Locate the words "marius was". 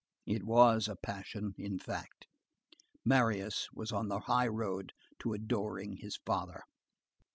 3.05-3.91